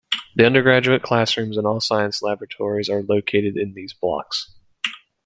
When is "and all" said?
1.57-1.79